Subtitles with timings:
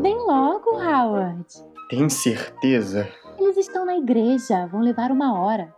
[0.00, 1.44] Vem logo, Howard.
[1.88, 3.08] Tem certeza?
[3.38, 5.74] Eles estão na igreja, vão levar uma hora.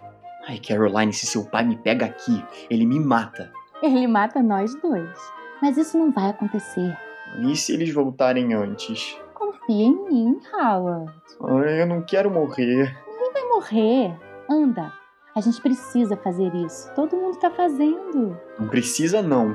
[0.49, 3.53] Ai, Caroline, se seu pai me pega aqui, ele me mata.
[3.83, 5.19] Ele mata nós dois.
[5.63, 6.97] Mas isso não vai acontecer.
[7.43, 9.17] E se eles voltarem antes?
[9.35, 11.13] Confia em mim, Howard.
[11.43, 12.97] Ai, eu não quero morrer.
[13.61, 14.19] Morrer.
[14.49, 14.91] Anda.
[15.37, 16.91] A gente precisa fazer isso.
[16.95, 18.35] Todo mundo tá fazendo.
[18.59, 19.55] Não precisa, não.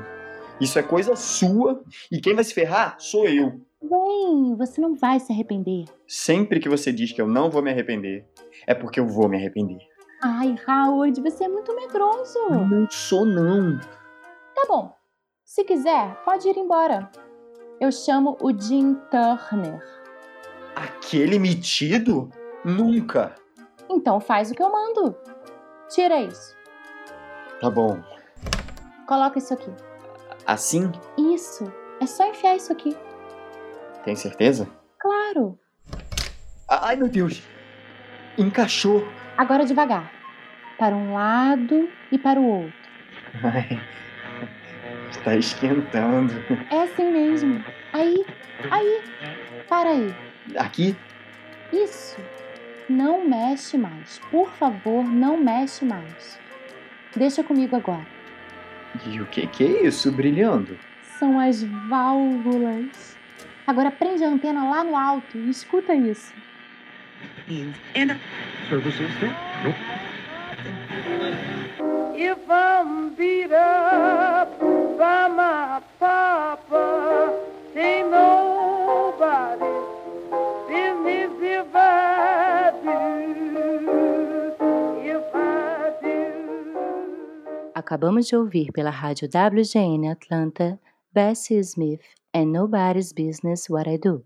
[0.61, 3.59] Isso é coisa sua e quem vai se ferrar sou eu.
[3.81, 5.85] Vem, você não vai se arrepender.
[6.07, 8.27] Sempre que você diz que eu não vou me arrepender,
[8.67, 9.79] é porque eu vou me arrepender.
[10.21, 12.37] Ai, Howard, você é muito medroso.
[12.47, 13.79] Não sou, não.
[14.53, 14.95] Tá bom.
[15.43, 17.09] Se quiser, pode ir embora.
[17.81, 19.83] Eu chamo o Jim Turner.
[20.75, 22.29] Aquele metido?
[22.63, 23.35] Nunca.
[23.95, 25.15] Então faz o que eu mando.
[25.89, 26.55] Tira isso.
[27.61, 28.03] Tá bom.
[29.07, 29.71] Coloca isso aqui.
[30.45, 30.91] Assim?
[31.17, 31.71] Isso.
[32.01, 32.95] É só enfiar isso aqui.
[34.03, 34.67] Tem certeza?
[34.99, 35.57] Claro.
[36.67, 37.41] Ai, meu Deus.
[38.37, 39.07] Encaixou.
[39.37, 40.11] Agora devagar.
[40.77, 42.73] Para um lado e para o outro.
[43.43, 43.81] Ai,
[45.09, 46.33] está esquentando.
[46.69, 47.63] É assim mesmo.
[47.93, 48.25] Aí,
[48.69, 49.01] aí.
[49.69, 50.15] Para aí.
[50.57, 50.95] Aqui?
[51.71, 52.17] Isso.
[52.89, 54.19] Não mexe mais.
[54.31, 56.39] Por favor, não mexe mais.
[57.15, 58.05] Deixa comigo agora.
[59.07, 60.77] E o que, que é isso brilhando?
[61.19, 63.17] São as válvulas.
[63.65, 66.33] Agora prende a antena lá no alto e escuta isso.
[67.95, 68.17] And
[68.69, 69.11] Services
[72.15, 74.84] if I'm beat up
[87.85, 90.79] Acabamos de ouvir pela rádio WGN Atlanta,
[91.13, 92.01] Bessie Smith
[92.33, 94.25] and Nobody's Business What I Do.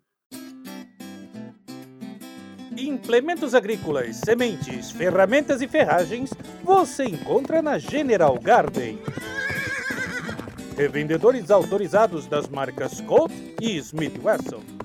[2.78, 6.30] Implementos agrícolas, sementes, ferramentas e ferragens
[6.64, 8.98] você encontra na General Garden.
[10.78, 14.79] Revendedores autorizados das marcas Colt e Smith Wesson.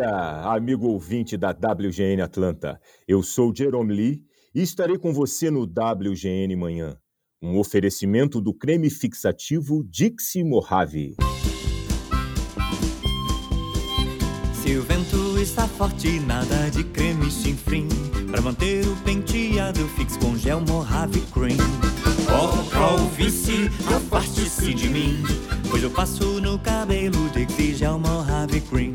[0.00, 2.80] Dia, amigo ouvinte da WGN Atlanta.
[3.06, 4.22] Eu sou Jerome Lee
[4.54, 6.96] e estarei com você no WGN Manhã.
[7.42, 11.16] Um oferecimento do creme fixativo Dixie Mojave.
[14.54, 17.88] Se o vento está forte, nada de creme chinfrim.
[18.30, 21.56] Pra manter o penteado fix com gel Mojave Cream.
[22.28, 25.22] Oh, calvície, afaste-se de mim.
[25.70, 28.94] Pois eu passo no cabelo de gel Mojave Cream.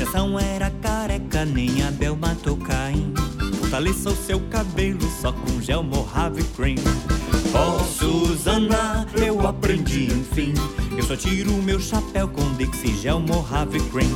[0.00, 3.12] Sessão era careca, nem Abel matou Caim.
[3.60, 6.78] Fortaleça o seu cabelo só com gel Mojave Cream.
[7.54, 10.54] Oh, Susana, eu aprendi enfim.
[10.96, 14.10] Eu só tiro o meu chapéu com Dixie Gel Mojave Cream.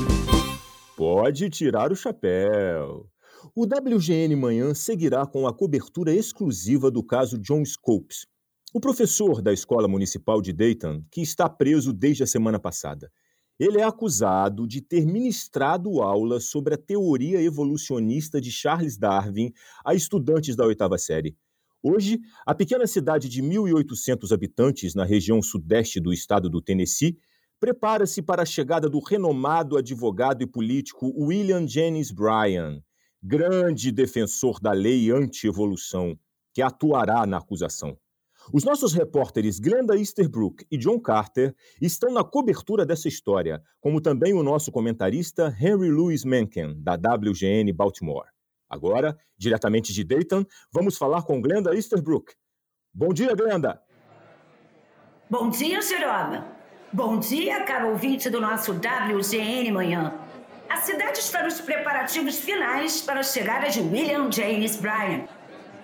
[0.97, 3.07] Pode tirar o chapéu.
[3.55, 8.27] O WGN Manhã seguirá com a cobertura exclusiva do caso John Scopes,
[8.77, 13.09] o professor da Escola Municipal de Dayton, que está preso desde a semana passada.
[13.57, 19.53] Ele é acusado de ter ministrado aula sobre a teoria evolucionista de Charles Darwin
[19.87, 21.37] a estudantes da oitava série.
[21.81, 27.17] Hoje, a pequena cidade de 1.800 habitantes na região sudeste do estado do Tennessee
[27.61, 32.83] prepara-se para a chegada do renomado advogado e político William Jennings Bryan,
[33.23, 36.19] grande defensor da lei anti-evolução,
[36.53, 37.97] que atuará na acusação.
[38.53, 44.35] Os nossos repórteres Glenda Easterbrook e John Carter estão na cobertura dessa história, como também
[44.35, 48.29] o nosso comentarista Henry Louis Mencken, da WGN Baltimore.
[48.69, 52.33] Agora, diretamente de Dayton, vamos falar com Glenda Easterbrook.
[52.93, 53.81] Bom dia, Glenda!
[55.31, 56.47] Bom dia, Jeroma.
[56.93, 60.15] Bom dia, caro ouvinte do nosso WGN Manhã.
[60.69, 65.27] A cidade está nos preparativos finais para a chegada de William James Bryan.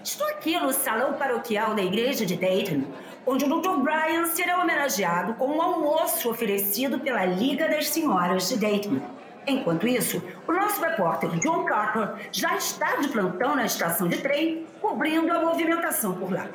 [0.02, 2.84] Estou aqui no salão paroquial da igreja de Dayton,
[3.26, 3.82] onde o Dr.
[3.82, 8.98] Bryan será homenageado com um almoço oferecido pela Liga das Senhoras de Dayton.
[9.46, 14.66] Enquanto isso, o nosso repórter John Carter já está de plantão na estação de trem,
[14.80, 16.48] cobrindo a movimentação por lá.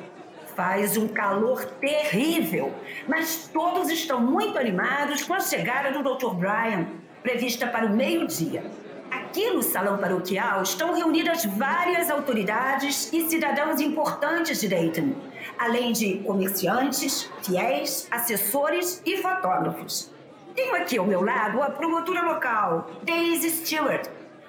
[0.56, 2.74] Faz um calor terrível,
[3.06, 6.34] mas todos estão muito animados com a chegada do Dr.
[6.34, 6.86] Bryan,
[7.22, 8.64] prevista para o meio-dia.
[9.10, 15.12] Aqui no salão paroquial estão reunidas várias autoridades e cidadãos importantes de Dayton,
[15.58, 20.10] além de comerciantes, fiéis, assessores e fotógrafos.
[20.54, 24.08] Tenho aqui ao meu lado a promotora local, Daisy Stewart.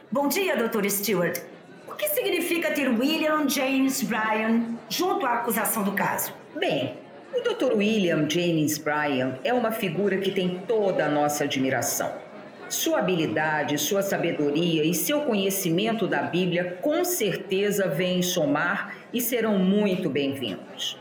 [0.09, 0.89] Bom dia, Dr.
[0.89, 1.41] Stewart.
[1.87, 6.33] O que significa ter William James Bryan junto à acusação do caso?
[6.55, 6.97] Bem,
[7.35, 7.75] o Dr.
[7.75, 12.26] William James Bryan é uma figura que tem toda a nossa admiração.
[12.69, 19.57] Sua habilidade, sua sabedoria e seu conhecimento da Bíblia com certeza vêm somar e serão
[19.57, 20.97] muito bem-vindos.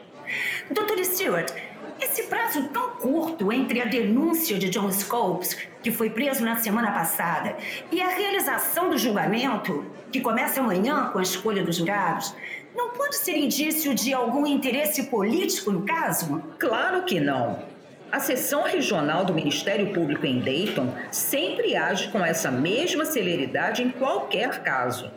[0.70, 1.02] Dr.
[1.02, 1.52] Stewart,
[2.00, 6.92] esse prazo tão curto entre a denúncia de John Scopes, que foi preso na semana
[6.92, 7.56] passada,
[7.90, 12.32] e a realização do julgamento, que começa amanhã com a escolha dos jurados,
[12.76, 16.42] não pode ser indício de algum interesse político no caso?
[16.58, 17.75] Claro que não.
[18.10, 23.90] A seção regional do Ministério Público em Dayton sempre age com essa mesma celeridade em
[23.90, 25.10] qualquer caso.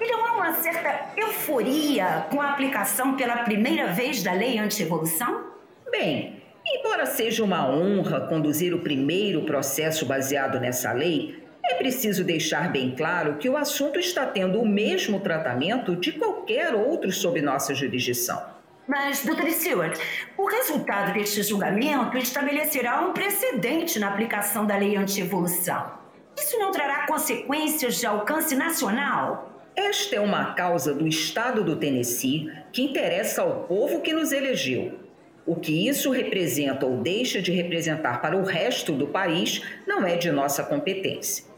[0.00, 5.50] E não há uma certa euforia com a aplicação pela primeira vez da lei anti-evolução?
[5.90, 12.70] Bem, embora seja uma honra conduzir o primeiro processo baseado nessa lei, é preciso deixar
[12.70, 17.74] bem claro que o assunto está tendo o mesmo tratamento de qualquer outro sob nossa
[17.74, 18.59] jurisdição.
[18.90, 19.48] Mas, Dr.
[19.50, 19.96] Stewart,
[20.36, 25.92] o resultado deste julgamento estabelecerá um precedente na aplicação da lei anti-evolução.
[26.36, 29.62] Isso não trará consequências de alcance nacional?
[29.76, 34.98] Esta é uma causa do Estado do Tennessee que interessa ao povo que nos elegeu.
[35.46, 40.16] O que isso representa ou deixa de representar para o resto do país não é
[40.16, 41.49] de nossa competência.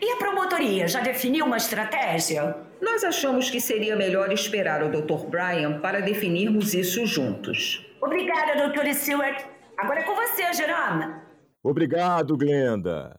[0.00, 2.56] E a promotoria já definiu uma estratégia?
[2.80, 5.26] Nós achamos que seria melhor esperar o Dr.
[5.28, 7.86] Brian para definirmos isso juntos.
[8.00, 8.92] Obrigada, Dr.
[8.92, 9.44] Stewart.
[9.78, 11.14] Agora é com você, Jerome.
[11.62, 13.18] Obrigado, Glenda.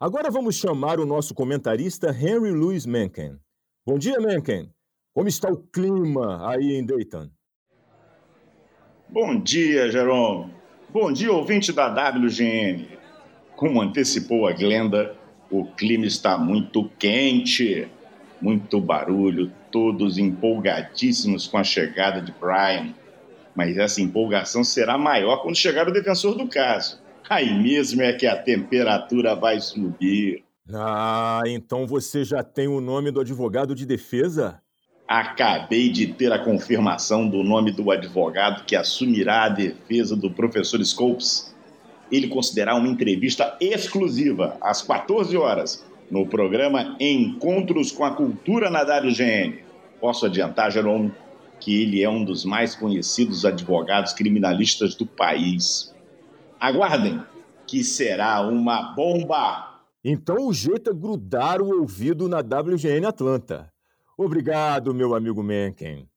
[0.00, 3.38] Agora vamos chamar o nosso comentarista Henry Louis Mencken.
[3.86, 4.70] Bom dia, Mencken.
[5.14, 7.30] Como está o clima aí em Dayton?
[9.08, 10.52] Bom dia, Jerome.
[10.90, 12.98] Bom dia, ouvinte da WGN.
[13.54, 15.16] Como antecipou a Glenda,
[15.50, 17.88] o clima está muito quente,
[18.40, 22.94] muito barulho, todos empolgadíssimos com a chegada de Brian.
[23.54, 27.00] Mas essa empolgação será maior quando chegar o defensor do caso.
[27.28, 30.44] Aí mesmo é que a temperatura vai subir.
[30.72, 34.60] Ah, então você já tem o nome do advogado de defesa?
[35.08, 40.84] Acabei de ter a confirmação do nome do advogado que assumirá a defesa do professor
[40.84, 41.54] Scopes.
[42.10, 48.82] Ele considerará uma entrevista exclusiva às 14 horas no programa Encontros com a Cultura na
[48.82, 49.58] WGN.
[50.00, 51.12] Posso adiantar, Jerome,
[51.58, 55.94] que ele é um dos mais conhecidos advogados criminalistas do país.
[56.60, 57.22] Aguardem,
[57.66, 59.80] que será uma bomba!
[60.04, 63.72] Então o jeito é grudar o ouvido na WGN Atlanta.
[64.16, 66.08] Obrigado, meu amigo Mencken.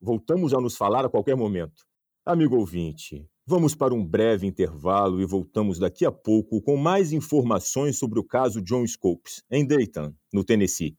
[0.00, 1.84] Voltamos a nos falar a qualquer momento.
[2.26, 7.98] Amigo ouvinte, vamos para um breve intervalo e voltamos daqui a pouco com mais informações
[7.98, 10.98] sobre o caso John Scopes, em Dayton, no Tennessee.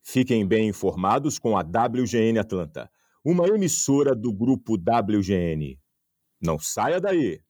[0.00, 2.88] Fiquem bem informados com a WGN Atlanta,
[3.24, 5.76] uma emissora do grupo WGN.
[6.40, 7.40] Não saia daí!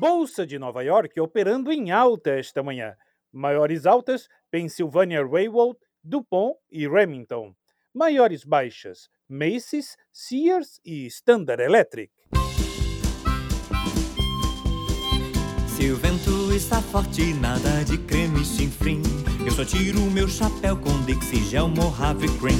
[0.00, 2.96] Bolsa de Nova York operando em alta esta manhã.
[3.30, 7.54] Maiores altas: Pennsylvania Railroad, DuPont e Remington.
[7.92, 12.10] Maiores baixas: Macy's, Sears e Standard Electric.
[15.82, 19.02] Se o vento está forte, nada de creme chinfrim.
[19.44, 22.56] Eu só tiro o meu chapéu com Dixie Gel Mojave Cream.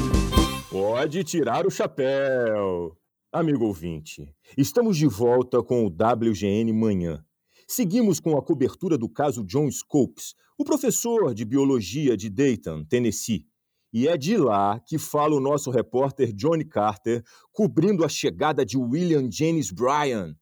[0.69, 2.99] Pode tirar o chapéu!
[3.33, 7.25] Amigo ouvinte, estamos de volta com o WGN Manhã.
[7.69, 13.47] Seguimos com a cobertura do caso John Scopes, o professor de biologia de Dayton, Tennessee.
[13.93, 18.77] E é de lá que fala o nosso repórter Johnny Carter, cobrindo a chegada de
[18.77, 20.35] William James Bryan.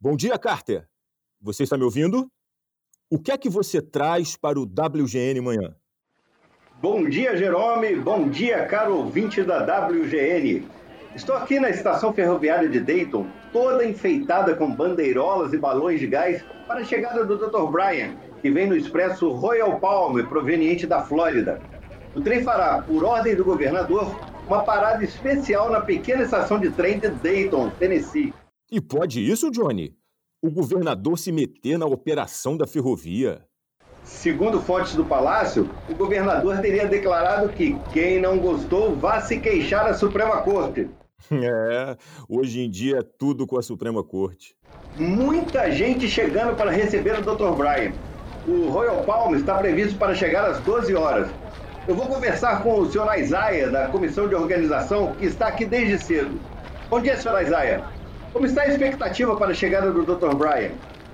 [0.00, 0.88] Bom dia, Carter.
[1.44, 2.26] Você está me ouvindo?
[3.10, 5.76] O que é que você traz para o WGN Manhã?
[6.80, 7.96] Bom dia, Jerome.
[7.96, 10.66] Bom dia, caro ouvinte da WGN.
[11.14, 16.42] Estou aqui na estação ferroviária de Dayton, toda enfeitada com bandeirolas e balões de gás
[16.66, 17.70] para a chegada do Dr.
[17.70, 21.60] Brian, que vem no expresso Royal Palm, proveniente da Flórida.
[22.14, 26.98] O trem fará, por ordem do governador, uma parada especial na pequena estação de trem
[26.98, 28.32] de Dayton, Tennessee.
[28.72, 29.94] E pode isso, Johnny?
[30.44, 33.40] O governador se meter na operação da ferrovia?
[34.02, 39.86] Segundo fontes do palácio, o governador teria declarado que quem não gostou vá se queixar
[39.86, 40.86] à Suprema Corte.
[41.32, 41.96] É,
[42.28, 44.54] hoje em dia é tudo com a Suprema Corte.
[44.98, 47.56] Muita gente chegando para receber o Dr.
[47.56, 47.94] Brian.
[48.46, 51.30] O Royal Palm está previsto para chegar às 12 horas.
[51.88, 56.04] Eu vou conversar com o senhor Isaiah, da comissão de organização, que está aqui desde
[56.04, 56.38] cedo.
[56.90, 57.90] Bom dia, senhor Isaiah.
[58.34, 60.34] Como está a expectativa para a chegada do Dr.
[60.34, 60.72] Brian?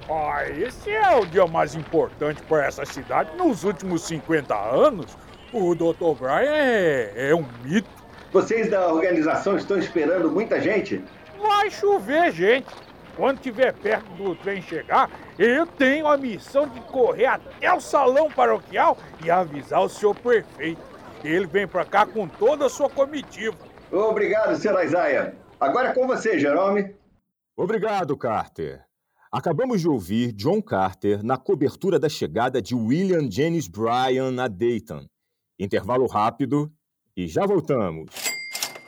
[0.08, 5.18] Ah, esse é o dia mais importante para essa cidade nos últimos 50 anos.
[5.52, 6.18] O Dr.
[6.18, 7.90] Brian é, é um mito.
[8.32, 11.04] Vocês da organização estão esperando muita gente?
[11.38, 12.74] Vai chover, gente.
[13.14, 18.30] Quando estiver perto do trem chegar, eu tenho a missão de correr até o salão
[18.30, 20.80] paroquial e avisar o senhor prefeito.
[21.22, 23.58] Ele vem para cá com toda a sua comitiva.
[23.92, 25.34] Obrigado, senhor Isaiah.
[25.60, 26.98] Agora é com você, Jerome.
[27.62, 28.82] Obrigado, Carter.
[29.30, 35.06] Acabamos de ouvir John Carter na cobertura da chegada de William Jennings Bryan a Dayton.
[35.58, 36.72] Intervalo rápido
[37.14, 38.14] e já voltamos.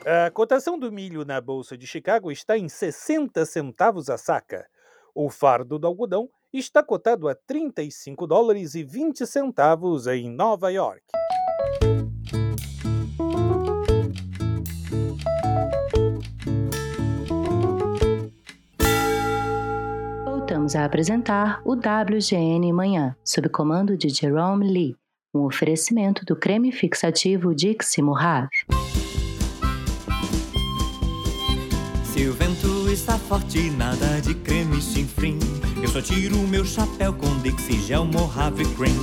[0.06, 4.66] A cotação do milho na Bolsa de Chicago está em 60 centavos a saca.
[5.14, 11.04] O fardo do algodão está cotado a 35 dólares e 20 centavos em Nova York.
[20.72, 24.96] Voltamos a apresentar o WGN Manhã, sob comando de Jerome Lee,
[25.34, 28.48] um oferecimento do creme fixativo Dixie Mojave.
[32.04, 35.38] Se o vento está forte, nada de creme chinfrim.
[35.82, 38.96] Eu só tiro o meu chapéu com Dixie Gel Mojave Cream.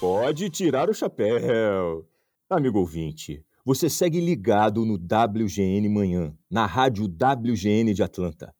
[0.00, 2.04] Pode tirar o chapéu.
[2.50, 8.55] Amigo ouvinte, você segue ligado no WGN Manhã, na rádio WGN de Atlanta.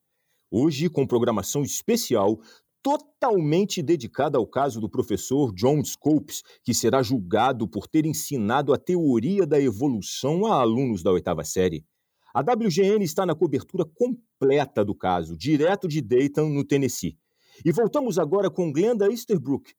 [0.51, 2.39] Hoje, com programação especial
[2.83, 8.79] totalmente dedicada ao caso do professor John Scopes, que será julgado por ter ensinado a
[8.79, 11.85] teoria da evolução a alunos da oitava série.
[12.33, 17.19] A WGN está na cobertura completa do caso, direto de Dayton, no Tennessee.
[17.65, 19.73] E voltamos agora com Glenda Easterbrook.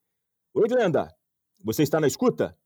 [0.53, 1.07] Oi, Glenda.
[1.63, 2.57] Você está na escuta?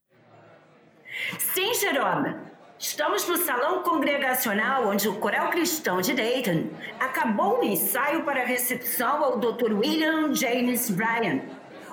[1.38, 2.50] Sim, Jerome.
[2.82, 6.64] Estamos no salão congregacional onde o coral cristão de Dayton
[7.00, 9.72] acabou o ensaio para a recepção ao Dr.
[9.74, 11.42] William James Bryan.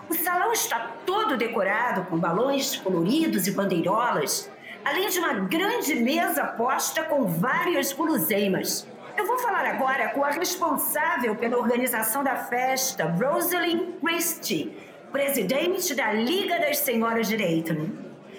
[0.08, 4.50] O salão está todo decorado com balões coloridos e bandeirolas,
[4.82, 8.88] além de uma grande mesa posta com várias guloseimas.
[9.14, 14.74] Eu vou falar agora com a responsável pela organização da festa, Rosalind Christie,
[15.12, 17.90] presidente da Liga das Senhoras de Dayton.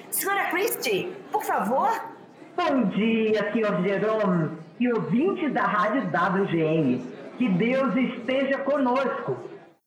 [0.10, 2.09] Senhora Christie, por favor,
[2.62, 7.02] Bom dia, senhor Jerome e ouvintes da Rádio WGN.
[7.38, 9.38] Que Deus esteja conosco.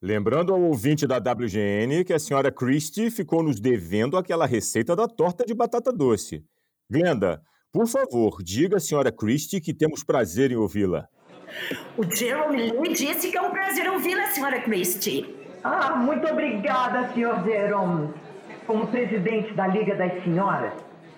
[0.01, 5.07] Lembrando ao ouvinte da WGN que a senhora Christie ficou nos devendo aquela receita da
[5.07, 6.43] torta de batata doce.
[6.91, 11.07] Glenda, por favor, diga à senhora Christie que temos prazer em ouvi-la.
[11.99, 15.27] O Jerome Lee disse que é um prazer ouvi-la, senhora Christie.
[15.63, 18.15] Ah, muito obrigada, senhor Jerome.
[18.67, 20.73] Como presidente da Liga das Senhoras,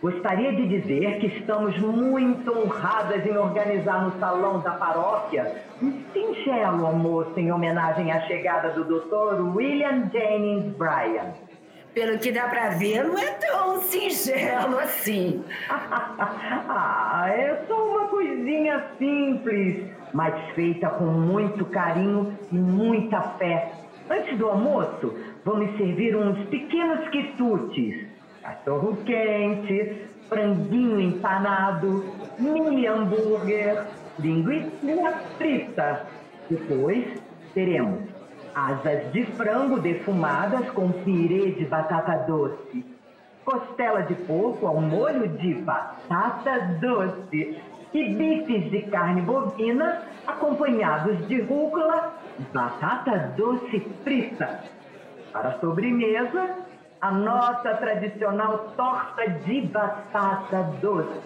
[0.05, 6.85] Gostaria de dizer que estamos muito honradas em organizar no salão da paróquia um singelo
[6.85, 9.57] almoço em homenagem à chegada do Dr.
[9.57, 11.33] William Jennings Bryan.
[11.95, 15.43] Pelo que dá para ver, não é tão singelo assim.
[15.71, 23.73] ah, é só uma coisinha simples, mas feita com muito carinho e muita fé.
[24.11, 25.15] Antes do almoço,
[25.47, 28.04] vamos servir uns pequenos quitutes
[28.45, 32.05] cachorro quente, franguinho empanado,
[32.39, 33.87] mini hambúrguer,
[34.19, 36.07] linguiça frita.
[36.51, 37.07] Depois
[37.55, 38.03] teremos
[38.55, 42.85] asas de frango defumadas com pirê de batata doce,
[43.45, 47.59] costela de porco ao molho de batata doce
[47.95, 52.15] e bifes de carne bovina acompanhados de rúcula
[52.53, 54.61] batata doce frita.
[55.33, 56.65] Para sobremesa,
[57.05, 61.21] a nossa tradicional torta de batata doce.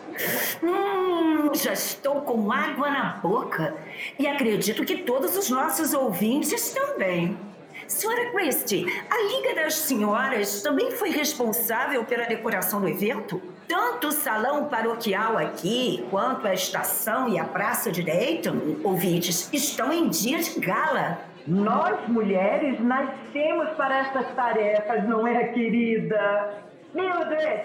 [0.61, 3.77] Hum, já estou com água na boca
[4.19, 7.39] e acredito que todos os nossos ouvintes também.
[7.87, 13.41] Senhora Christie, a Liga das Senhoras também foi responsável pela decoração do evento?
[13.69, 19.93] Tanto o salão paroquial aqui, quanto a estação e a praça de Dayton, ouvintes, estão
[19.93, 21.21] em dia de gala.
[21.49, 26.63] Nós, mulheres, nascemos para essas tarefas, não é, querida?
[26.95, 27.65] Mildred!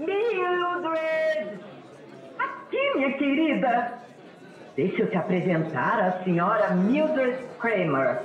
[0.00, 1.60] Mildred!
[2.36, 3.92] Aqui, minha querida!
[4.74, 8.22] Deixa eu te apresentar a senhora Mildred Kramer,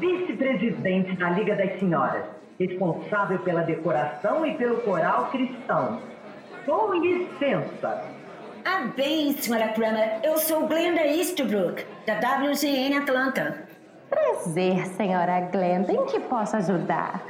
[0.00, 2.24] vice-presidente da Liga das Senhoras,
[2.58, 6.00] responsável pela decoração e pelo coral cristão.
[6.64, 8.04] Com licença.
[8.64, 13.67] Ah, bem, senhora Kramer, eu sou Glenda Eastbrook, da WGN Atlanta.
[14.08, 15.92] Prazer, senhora Glenda.
[15.92, 17.22] Em que posso ajudar?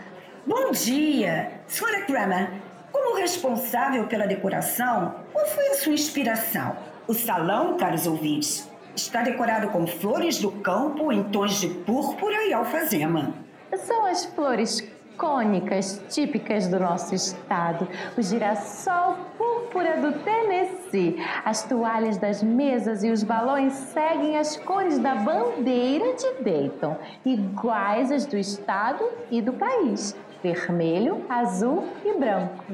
[0.47, 1.61] Bom dia!
[1.67, 2.51] Senhora Kramer,
[2.93, 6.77] Como responsável pela decoração, qual foi a sua inspiração?
[7.07, 12.53] O salão, caros ouvintes, está decorado com flores do campo em tons de púrpura e
[12.53, 13.35] alfazema.
[13.77, 14.81] São as flores
[15.19, 21.17] cônicas típicas do nosso estado, o girassol púrpura do Tennessee.
[21.45, 26.97] As toalhas das mesas e os balões seguem as cores da bandeira de Dayton,
[27.27, 32.65] iguais às do estado e do país: vermelho, azul e branco.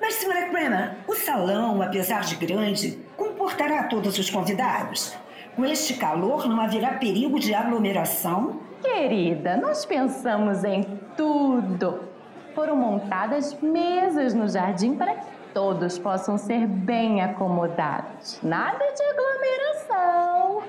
[0.00, 5.14] Mas, senhora Kramer, o salão, apesar de grande, comportará todos os convidados.
[5.60, 8.60] Com este calor, não haverá perigo de aglomeração?
[8.80, 10.82] Querida, nós pensamos em
[11.14, 12.00] tudo.
[12.54, 18.40] Foram montadas mesas no jardim para que todos possam ser bem acomodados.
[18.42, 20.62] Nada de aglomeração.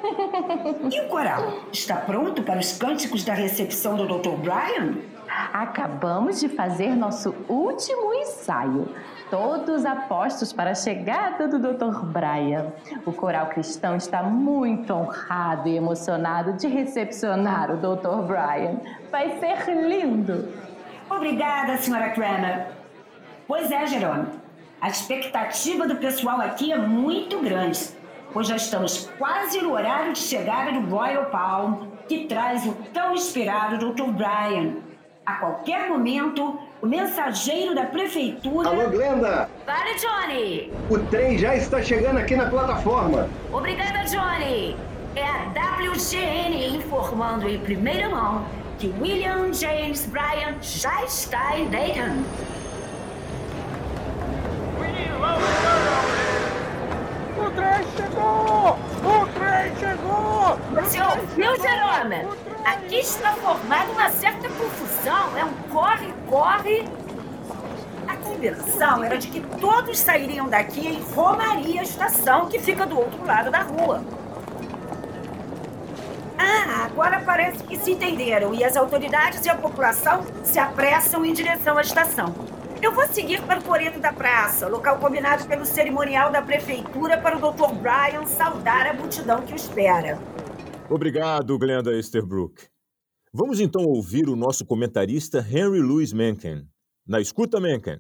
[0.91, 1.53] E o coral?
[1.71, 4.31] Está pronto para os cânticos da recepção do Dr.
[4.31, 4.95] Brian?
[5.53, 8.88] Acabamos de fazer nosso último ensaio.
[9.29, 12.05] Todos apostos para a chegada do Dr.
[12.05, 12.73] Brian.
[13.05, 18.23] O coral cristão está muito honrado e emocionado de recepcionar o Dr.
[18.27, 18.81] Brian.
[19.09, 20.50] Vai ser lindo.
[21.09, 22.67] Obrigada, senhora Kramer.
[23.47, 24.27] Pois é, Jerome.
[24.81, 27.89] A expectativa do pessoal aqui é muito grande,
[28.33, 33.13] pois já estamos quase no horário de chegada do Royal Palm, que traz o tão
[33.13, 34.11] esperado Dr.
[34.11, 34.90] Brian.
[35.31, 38.67] A qualquer momento, o mensageiro da prefeitura.
[38.67, 39.50] Alô, Glenda!
[39.65, 40.73] Vale, Johnny!
[40.89, 43.29] O trem já está chegando aqui na plataforma.
[43.50, 44.75] Obrigada, Johnny!
[45.15, 48.43] É a WGN informando em primeira mão
[48.77, 52.23] que William James Bryan já está em Dayton.
[57.51, 58.79] O trem chegou!
[59.03, 60.58] O trem chegou!
[60.81, 62.27] Você ouviu, Jerome?
[62.63, 65.38] Aqui está formada uma certa confusão.
[65.38, 66.88] É um corre-corre.
[68.08, 73.25] A combinação era de que todos sairiam daqui em Romaria Estação, que fica do outro
[73.25, 74.01] lado da rua.
[76.39, 81.34] Ah, agora parece que se entenderam e as autoridades e a população se apressam em
[81.34, 82.34] direção à estação.
[82.82, 87.38] Eu vou seguir para o Coreto da Praça, local combinado pelo cerimonial da prefeitura para
[87.38, 87.76] o Dr.
[87.76, 90.17] Brian saudar a multidão que o espera.
[90.89, 92.67] Obrigado, Glenda Easterbrook.
[93.32, 96.67] Vamos então ouvir o nosso comentarista Henry Louis Mencken.
[97.08, 98.00] Na escuta, Mencken.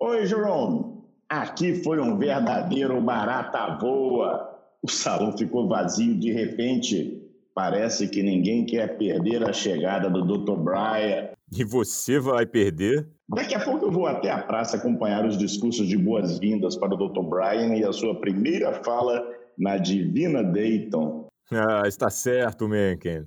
[0.00, 1.02] Oi, Jerome.
[1.28, 4.58] Aqui foi um verdadeiro barata voa.
[4.82, 7.30] O salão ficou vazio de repente.
[7.54, 10.56] Parece que ninguém quer perder a chegada do Dr.
[10.56, 11.28] Brian.
[11.52, 13.06] E você vai perder?
[13.32, 16.96] Daqui a pouco eu vou até a praça acompanhar os discursos de boas-vindas para o
[16.96, 17.22] Dr.
[17.22, 19.24] Brian e a sua primeira fala
[19.56, 21.28] na Divina Dayton.
[21.52, 23.24] Ah, está certo, Mencken.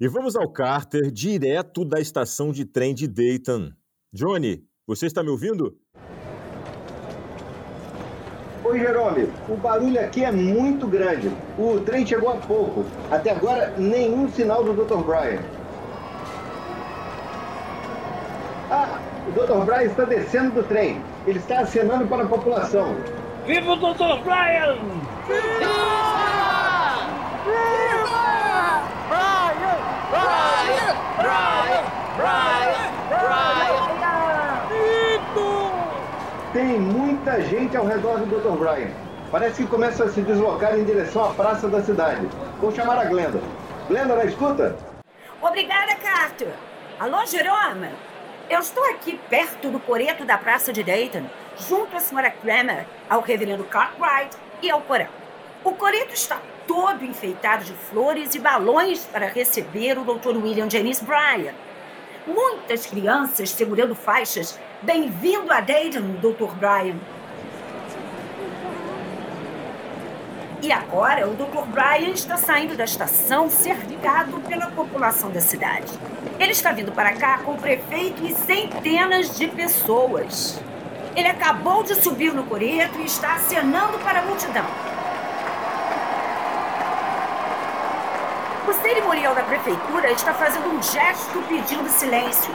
[0.00, 3.70] E vamos ao Carter, direto da estação de trem de Dayton.
[4.14, 5.76] Johnny, você está me ouvindo?
[8.64, 9.28] Oi, Jerome.
[9.46, 11.30] O barulho aqui é muito grande.
[11.58, 12.82] O trem chegou há pouco.
[13.10, 15.04] Até agora, nenhum sinal do Dr.
[15.04, 15.63] Brian.
[19.34, 19.64] Dr.
[19.64, 21.02] Brian está descendo do trem.
[21.26, 22.94] Ele está acenando para a população.
[23.44, 24.22] Viva o Dr.
[24.22, 24.76] Brian!
[25.26, 25.74] Viva!
[27.44, 28.04] Brian!
[30.10, 30.94] Brian!
[31.18, 31.84] Brian!
[32.16, 32.64] Brian!
[33.08, 33.44] Brian!
[36.52, 38.56] Tem muita gente ao redor do Dr.
[38.56, 38.90] Brian.
[39.32, 42.28] Parece que começa a se deslocar em direção à praça da cidade.
[42.60, 43.40] Vou chamar a Glenda.
[43.88, 44.76] Glenda, na escuta?
[45.42, 46.54] Obrigada, Carter.
[47.00, 47.88] Alô, Jerome?
[48.54, 51.24] Eu estou aqui perto do coreto da Praça de Dayton,
[51.68, 55.08] junto à senhora Kramer, ao reverendo Cartwright e ao coral.
[55.64, 60.36] O coreto está todo enfeitado de flores e balões para receber o Dr.
[60.36, 61.52] William James Bryan.
[62.28, 64.56] Muitas crianças segurando faixas.
[64.82, 66.54] Bem-vindo a Dayton, Dr.
[66.54, 67.00] Bryan.
[70.64, 71.66] E agora, o Dr.
[71.66, 75.92] Brian está saindo da estação cercado pela população da cidade.
[76.40, 80.58] Ele está vindo para cá com o prefeito e centenas de pessoas.
[81.14, 84.64] Ele acabou de subir no coreto e está acenando para a multidão.
[88.66, 92.54] O cerimonial da prefeitura está fazendo um gesto pedindo silêncio.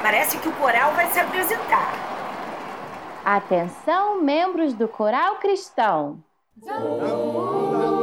[0.00, 1.92] Parece que o coral vai se apresentar.
[3.24, 6.22] Atenção, membros do coral cristão.
[6.68, 7.98] oh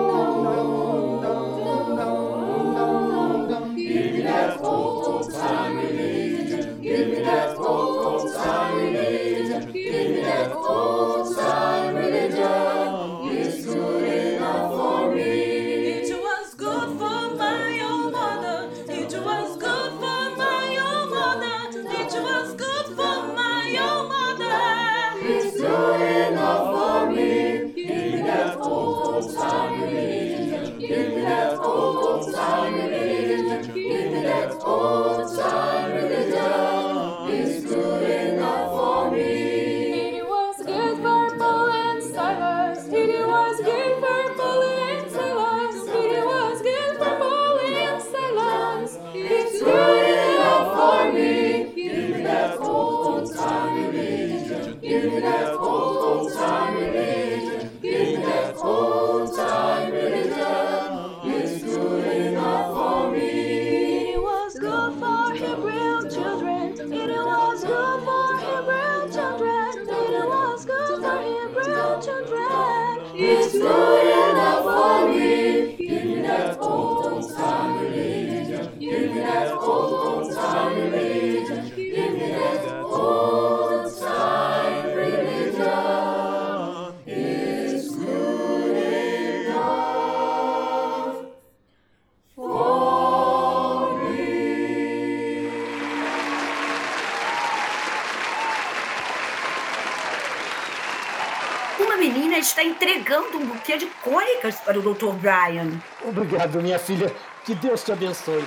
[103.77, 105.13] de cônicas para o Dr.
[105.13, 105.81] Brian.
[106.03, 107.13] Obrigado, minha filha.
[107.45, 108.43] Que Deus te abençoe.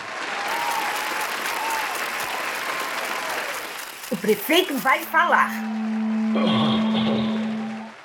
[4.10, 5.50] O prefeito vai falar.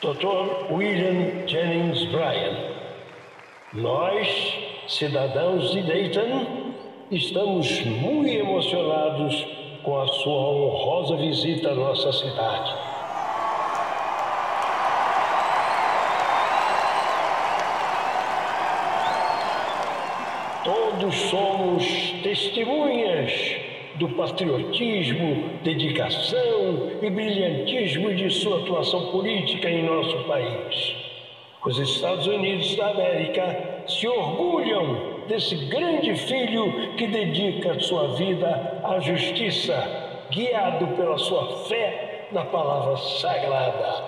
[0.01, 0.71] Dr.
[0.71, 2.55] William Jennings Bryan,
[3.73, 4.27] nós,
[4.87, 6.73] cidadãos de Dayton,
[7.11, 9.45] estamos muito emocionados
[9.83, 12.86] com a sua honrosa visita à nossa cidade.
[21.07, 23.31] Todos somos testemunhas
[23.95, 30.95] do patriotismo, dedicação e brilhantismo de sua atuação política em nosso país.
[31.65, 38.99] Os Estados Unidos da América se orgulham desse grande filho que dedica sua vida à
[38.99, 44.03] justiça, guiado pela sua fé na palavra sagrada.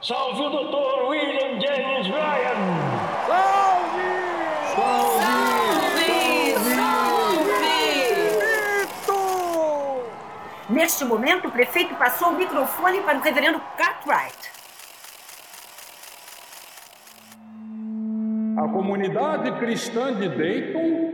[0.00, 1.06] Salve o Dr.
[1.06, 2.94] William Jennings Bryan!
[10.74, 14.50] Neste momento, o prefeito passou o microfone para o reverendo Cartwright.
[18.58, 21.12] A comunidade cristã de Dayton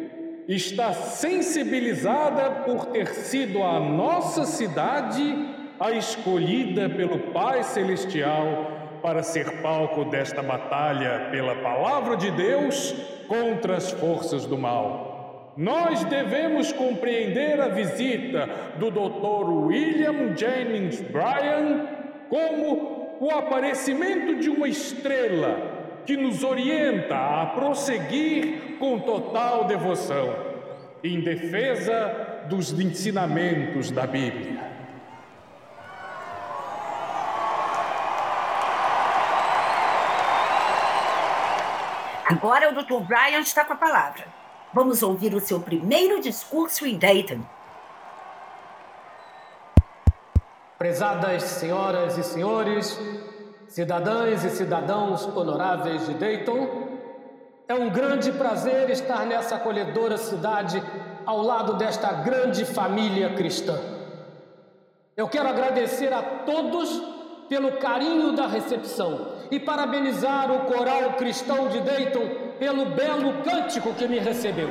[0.49, 9.61] está sensibilizada por ter sido a nossa cidade a escolhida pelo Pai Celestial para ser
[9.61, 12.95] palco desta batalha pela palavra de Deus
[13.29, 15.10] contra as forças do mal.
[15.57, 19.67] Nós devemos compreender a visita do Dr.
[19.67, 21.87] William Jennings Bryan
[22.29, 30.35] como o aparecimento de uma estrela que nos orienta a prosseguir com total devoção
[31.03, 34.71] em defesa dos ensinamentos da Bíblia.
[42.27, 43.05] Agora o Dr.
[43.07, 44.40] Brian está com a palavra.
[44.73, 47.41] Vamos ouvir o seu primeiro discurso em Dayton.
[50.79, 52.97] Prezadas senhoras e senhores,
[53.67, 56.89] cidadãs e cidadãos honoráveis de Dayton,
[57.67, 60.81] é um grande prazer estar nessa acolhedora cidade
[61.27, 63.77] ao lado desta grande família cristã.
[65.17, 67.03] Eu quero agradecer a todos
[67.49, 74.07] pelo carinho da recepção e parabenizar o coral cristão de Dayton pelo belo cântico que
[74.07, 74.69] me recebeu.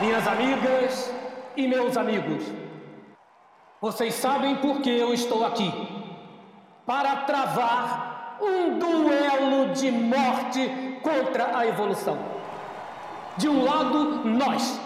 [0.00, 1.14] Minhas amigas
[1.56, 2.42] e meus amigos,
[3.80, 5.72] vocês sabem por que eu estou aqui.
[6.84, 12.18] Para travar um duelo de morte contra a evolução.
[13.36, 14.80] De um lado, nós,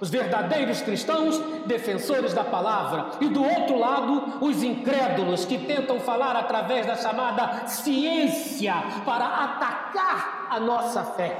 [0.00, 6.36] os verdadeiros cristãos, defensores da palavra, e do outro lado, os incrédulos que tentam falar
[6.36, 11.36] através da chamada ciência para atacar a nossa fé.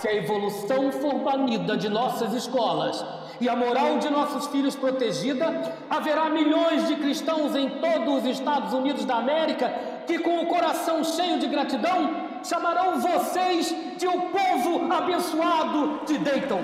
[0.00, 3.02] Se a evolução for banida de nossas escolas
[3.40, 8.72] e a moral de nossos filhos protegida, haverá milhões de cristãos em todos os Estados
[8.72, 14.92] Unidos da América que, com o coração cheio de gratidão, chamarão vocês de o povo
[14.92, 16.62] abençoado de Dayton.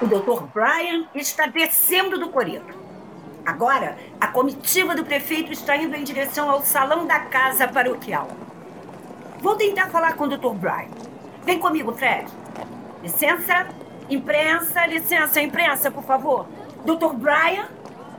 [0.00, 0.44] O Dr.
[0.54, 2.78] Brian está descendo do coreto.
[3.44, 8.28] Agora, a comitiva do prefeito está indo em direção ao salão da casa paroquial.
[9.40, 10.54] Vou tentar falar com o Dr.
[10.54, 10.88] Brian.
[11.44, 12.30] Vem comigo, Fred.
[13.02, 13.68] Licença,
[14.08, 16.46] imprensa, licença, imprensa, por favor.
[16.84, 17.14] Dr.
[17.14, 17.68] Brian?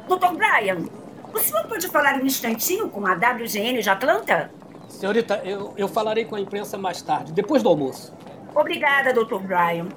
[0.08, 0.36] Dr.
[0.36, 0.86] Brian,
[1.34, 4.52] o senhor pode falar um instantinho com a WGN de Atlanta?
[4.89, 8.13] Senhorita, eu, eu falarei com a imprensa mais tarde, depois do almoço.
[8.56, 9.39] Obrigada, Dr.
[9.39, 9.88] Brian.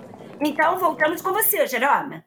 [0.41, 2.23] Então, voltamos com você, Jerome.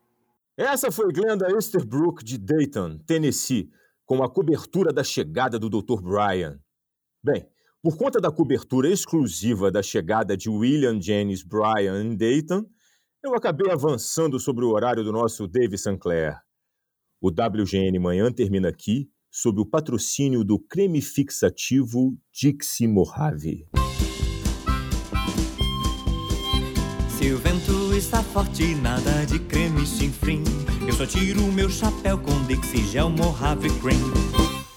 [0.58, 3.69] Essa foi Glenda Easterbrook de Dayton, Tennessee,
[4.06, 6.01] com a cobertura da chegada do Dr.
[6.01, 6.60] Brian.
[7.23, 7.47] Bem,
[7.84, 12.65] por conta da cobertura exclusiva da chegada de William Jennings Bryan em Dayton,
[13.25, 16.39] eu acabei avançando sobre o horário do nosso Dave Sinclair.
[17.19, 23.67] O WGN Manhã termina aqui, sob o patrocínio do creme fixativo Dixie Mojave.
[27.09, 30.43] Se o vento está forte, nada de creme chinfrim.
[30.88, 34.13] Eu só tiro o meu chapéu com Dixie Gel Mojave Cream.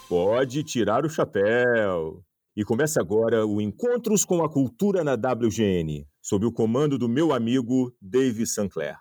[0.09, 2.25] Pode tirar o chapéu.
[2.57, 7.33] E começa agora o Encontros com a Cultura na WGN, sob o comando do meu
[7.33, 8.99] amigo Dave Sinclair.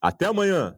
[0.00, 0.76] Até amanhã!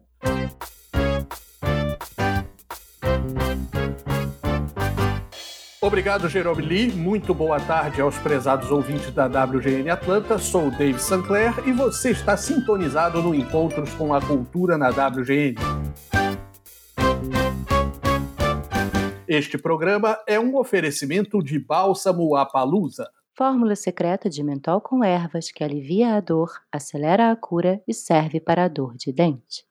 [5.79, 6.91] Obrigado, Jerome Lee.
[6.91, 10.39] Muito boa tarde aos prezados ouvintes da WGN Atlanta.
[10.39, 15.57] Sou o Dave Sinclair e você está sintonizado no Encontros com a Cultura na WGN.
[19.29, 23.11] Este programa é um oferecimento de Bálsamo Apalusa.
[23.39, 28.41] Fórmula secreta de mentol com ervas que alivia a dor, acelera a cura e serve
[28.41, 29.65] para a dor de dente.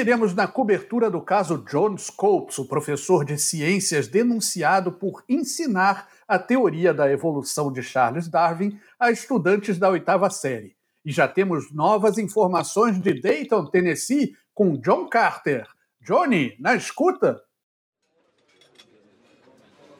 [0.00, 6.38] Seguiremos na cobertura do caso John Scopes, o professor de ciências denunciado por ensinar a
[6.38, 10.74] teoria da evolução de Charles Darwin a estudantes da oitava série.
[11.04, 15.66] E já temos novas informações de Dayton, Tennessee, com John Carter.
[16.00, 17.38] Johnny, na escuta?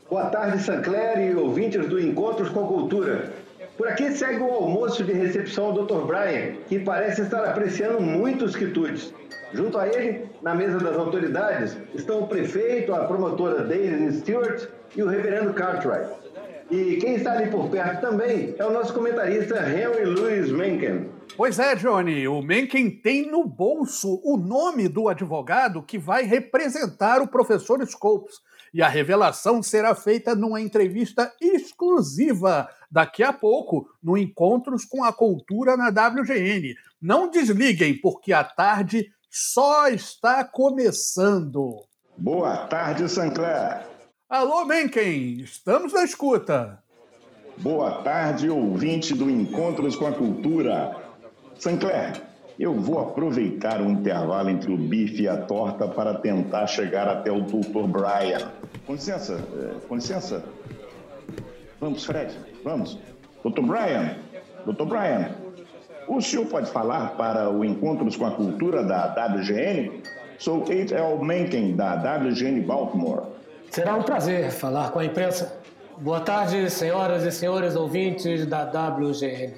[0.09, 3.35] Boa tarde, Sancler e ouvintes do Encontros com Cultura.
[3.81, 6.05] Por aqui segue o almoço de recepção ao Dr.
[6.05, 9.11] Brian, que parece estar apreciando muitos quitutes.
[9.55, 15.03] Junto a ele, na mesa das autoridades, estão o prefeito, a promotora Daisy Stewart e
[15.03, 16.11] o reverendo Cartwright.
[16.71, 21.09] E quem está ali por perto também é o nosso comentarista Henry Louis Mencken.
[21.35, 27.23] Pois é, Johnny, o Mencken tem no bolso o nome do advogado que vai representar
[27.23, 28.43] o professor Scopes.
[28.75, 35.12] E a revelação será feita numa entrevista exclusiva daqui a pouco, no Encontros com a
[35.12, 36.74] Cultura na WGN.
[37.00, 41.85] Não desliguem, porque a tarde só está começando.
[42.16, 43.87] Boa tarde, Sancler.
[44.29, 46.83] Alô, Mencken, estamos na escuta.
[47.59, 50.96] Boa tarde, ouvinte do Encontros com a Cultura.
[51.59, 52.22] Sancler,
[52.59, 57.31] eu vou aproveitar o intervalo entre o bife e a torta para tentar chegar até
[57.31, 57.87] o Dr.
[57.87, 58.50] Brian.
[58.87, 60.44] Com licença, eh, com licença.
[61.81, 62.99] Vamos, Fred, vamos.
[63.43, 63.62] Dr.
[63.62, 64.16] Brian,
[64.66, 64.85] Dr.
[64.85, 65.31] Brian,
[66.07, 70.03] o senhor pode falar para o Encontros com a Cultura da WGN?
[70.38, 71.25] Sou H.L.
[71.25, 73.23] Mencken, da WGN Baltimore.
[73.71, 75.59] Será um prazer falar com a imprensa.
[75.99, 79.55] Boa tarde, senhoras e senhores ouvintes da WGN.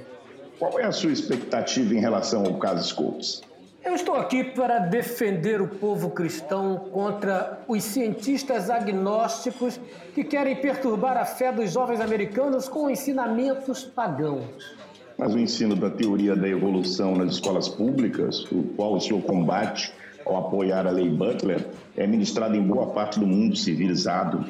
[0.59, 3.43] Qual é a sua expectativa em relação ao caso Scopes?
[3.85, 9.81] Eu estou aqui para defender o povo cristão contra os cientistas agnósticos
[10.14, 14.77] que querem perturbar a fé dos jovens americanos com ensinamentos pagãos.
[15.18, 19.92] Mas o ensino da teoria da evolução nas escolas públicas, o qual o senhor combate
[20.25, 21.66] ao apoiar a lei Butler,
[21.97, 24.45] é ministrado em boa parte do mundo civilizado.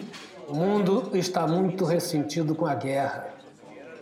[0.47, 3.29] O mundo está muito ressentido com a guerra.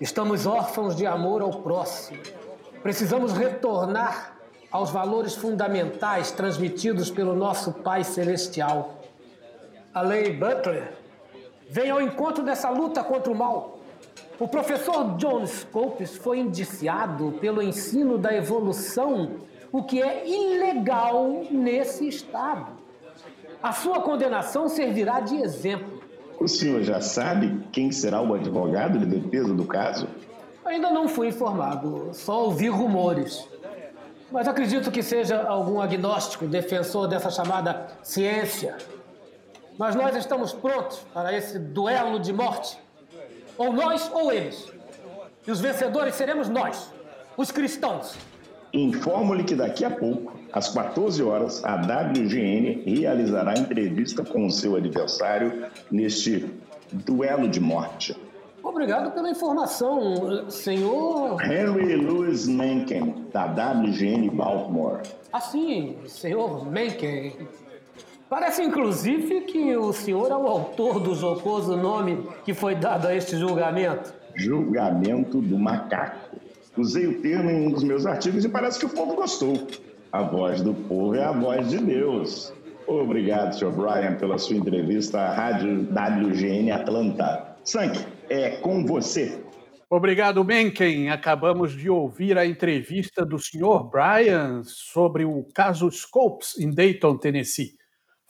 [0.01, 2.19] Estamos órfãos de amor ao próximo.
[2.83, 4.40] Precisamos retornar
[4.71, 9.01] aos valores fundamentais transmitidos pelo nosso Pai Celestial.
[9.93, 10.93] A lei Butler
[11.69, 13.81] vem ao encontro dessa luta contra o mal.
[14.39, 19.33] O professor John Scopes foi indiciado pelo ensino da evolução,
[19.71, 22.73] o que é ilegal nesse estado.
[23.63, 26.01] A sua condenação servirá de exemplo.
[26.39, 30.09] O senhor já sabe quem será o advogado de defesa do caso?
[30.65, 33.47] Ainda não fui informado, só ouvi rumores.
[34.31, 38.77] Mas acredito que seja algum agnóstico defensor dessa chamada ciência.
[39.77, 42.79] Mas nós estamos prontos para esse duelo de morte.
[43.59, 44.71] Ou nós ou eles.
[45.47, 46.93] E os vencedores seremos nós,
[47.37, 48.15] os cristãos.
[48.73, 54.77] Informo-lhe que daqui a pouco, às 14 horas, a WGN realizará entrevista com o seu
[54.77, 56.49] adversário neste
[56.93, 58.17] duelo de morte.
[58.71, 61.43] Obrigado pela informação, senhor.
[61.43, 65.01] Henry Louis Mencken, da WGN Baltimore.
[65.33, 67.33] Ah, sim, senhor Mencken.
[68.29, 73.15] Parece, inclusive, que o senhor é o autor do jocoso nome que foi dado a
[73.15, 74.15] este julgamento.
[74.37, 76.37] Julgamento do macaco.
[76.77, 79.67] Usei o termo em um dos meus artigos e parece que o povo gostou.
[80.13, 82.53] A voz do povo é a voz de Deus.
[82.87, 83.73] Obrigado, Sr.
[83.73, 87.51] Brian, pela sua entrevista à Rádio WGN Atlanta.
[87.65, 87.99] Sank,
[88.31, 89.45] é com você.
[89.91, 91.11] Obrigado, Mencken.
[91.11, 93.83] Acabamos de ouvir a entrevista do Sr.
[93.91, 97.73] Brian sobre o caso Scopes em Dayton, Tennessee.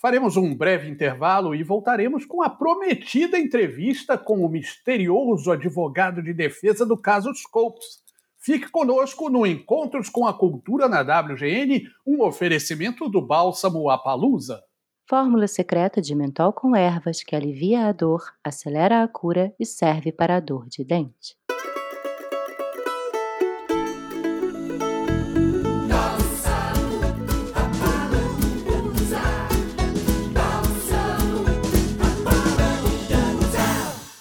[0.01, 6.33] Faremos um breve intervalo e voltaremos com a prometida entrevista com o misterioso advogado de
[6.33, 8.01] defesa do caso Scopes.
[8.39, 14.63] Fique conosco no Encontros com a Cultura na WGN, um oferecimento do Bálsamo Apalusa.
[15.11, 20.13] Fórmula secreta de mentol com ervas que alivia a dor, acelera a cura e serve
[20.13, 21.37] para a dor de dente.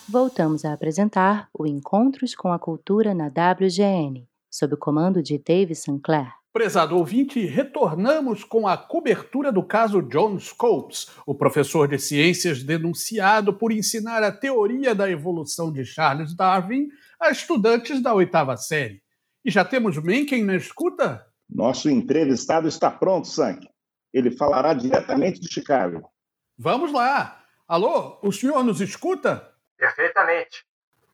[0.08, 5.76] Voltamos a apresentar o Encontros com a Cultura na WGN, sob o comando de Dave
[5.76, 6.34] Sinclair.
[6.60, 13.54] Prezado ouvinte, retornamos com a cobertura do caso John Scopes, o professor de ciências denunciado
[13.54, 19.02] por ensinar a teoria da evolução de Charles Darwin a estudantes da oitava série.
[19.46, 21.26] E já temos Mencken na escuta?
[21.50, 23.66] Nosso entrevistado está pronto, Sank.
[24.14, 26.12] Ele falará diretamente de Chicago.
[26.58, 27.42] Vamos lá!
[27.70, 29.50] Alô, o senhor nos escuta?
[29.78, 30.66] Perfeitamente.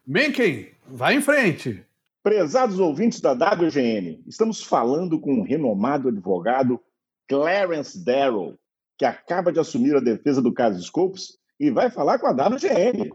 [0.07, 1.85] Mencken, vá em frente.
[2.25, 6.83] Prezados ouvintes da WGN, estamos falando com o renomado advogado
[7.29, 8.57] Clarence Darrow,
[8.97, 13.11] que acaba de assumir a defesa do caso Scopes e vai falar com a WGN.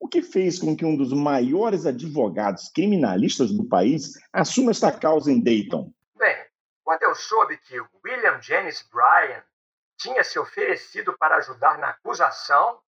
[0.00, 5.30] O que fez com que um dos maiores advogados criminalistas do país assuma esta causa
[5.30, 5.94] em Dayton?
[6.18, 6.36] Bem,
[6.82, 9.44] quando eu soube que William Jennings Bryan
[9.96, 12.80] tinha se oferecido para ajudar na acusação,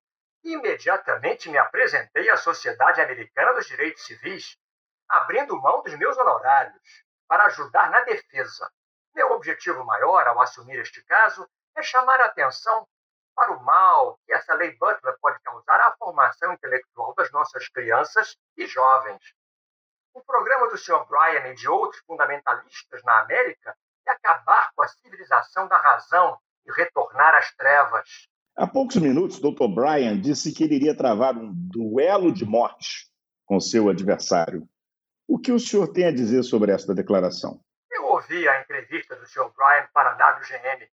[0.42, 4.60] imediatamente me apresentei à Sociedade Americana dos Direitos Civis
[5.12, 8.70] abrindo mão dos meus honorários para ajudar na defesa.
[9.14, 11.46] Meu objetivo maior ao assumir este caso
[11.76, 12.88] é chamar a atenção
[13.34, 18.36] para o mal que essa lei Butler pode causar à formação intelectual das nossas crianças
[18.56, 19.20] e jovens.
[20.14, 21.06] O programa do Sr.
[21.06, 26.72] Bryan e de outros fundamentalistas na América é acabar com a civilização da razão e
[26.72, 28.28] retornar às trevas.
[28.56, 29.68] Há poucos minutos, Dr.
[29.68, 33.10] Bryan disse que ele iria travar um duelo de morte
[33.46, 34.68] com seu adversário.
[35.28, 37.60] O que o senhor tem a dizer sobre esta declaração?
[37.90, 39.50] Eu ouvi a entrevista do Sr.
[39.56, 40.88] Bryan para a WGN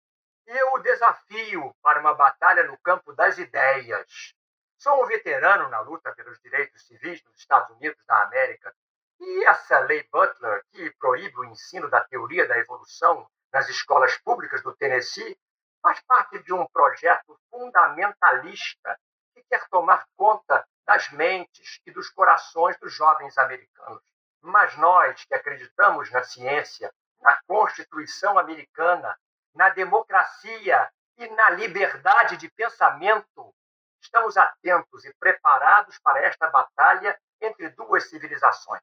[0.46, 4.34] e eu o desafio para uma batalha no campo das ideias.
[4.78, 8.74] Sou um veterano na luta pelos direitos civis nos Estados Unidos da América
[9.20, 14.62] e essa lei Butler, que proíbe o ensino da teoria da evolução nas escolas públicas
[14.62, 15.38] do Tennessee,
[15.80, 18.98] faz parte de um projeto fundamentalista
[19.34, 24.02] que quer tomar conta das mentes e dos corações dos jovens americanos.
[24.44, 29.16] Mas nós que acreditamos na ciência, na Constituição americana,
[29.54, 33.54] na democracia e na liberdade de pensamento,
[34.02, 38.82] estamos atentos e preparados para esta batalha entre duas civilizações,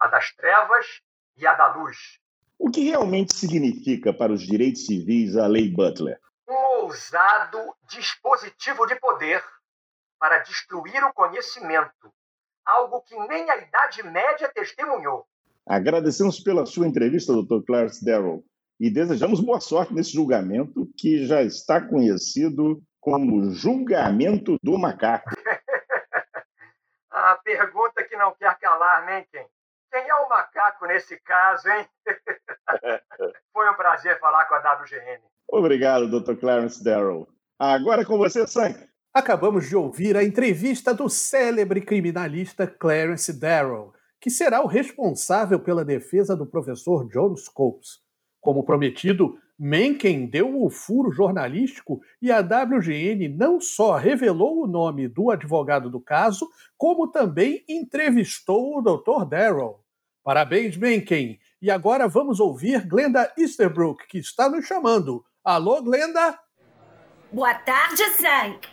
[0.00, 1.02] a das trevas
[1.36, 2.18] e a da luz.
[2.58, 6.18] O que realmente significa para os direitos civis a Lei Butler?
[6.48, 9.44] Um ousado dispositivo de poder
[10.18, 12.14] para destruir o conhecimento,
[12.64, 15.26] algo que nem a Idade Média testemunhou.
[15.66, 17.64] Agradecemos pela sua entrevista, Dr.
[17.66, 18.44] Clarence Darrow,
[18.80, 25.30] e desejamos boa sorte nesse julgamento que já está conhecido como julgamento do macaco.
[27.10, 29.46] a pergunta que não quer calar, nem quem.
[29.92, 31.86] Quem é o macaco nesse caso, hein?
[33.52, 35.20] Foi um prazer falar com a WGN.
[35.48, 36.34] Obrigado, Dr.
[36.36, 37.28] Clarence Darrow.
[37.58, 38.74] Agora com você, Sam.
[39.14, 45.84] Acabamos de ouvir a entrevista do célebre criminalista Clarence Darrow, que será o responsável pela
[45.84, 48.00] defesa do professor John Scopes.
[48.40, 55.06] Como prometido, Mencken deu o furo jornalístico e a WGN não só revelou o nome
[55.08, 56.48] do advogado do caso,
[56.78, 59.26] como também entrevistou o Dr.
[59.28, 59.84] Darrow.
[60.24, 61.38] Parabéns, Mencken!
[61.60, 65.22] E agora vamos ouvir Glenda Easterbrook, que está nos chamando.
[65.44, 66.38] Alô, Glenda?
[67.30, 68.71] Boa tarde, Zank.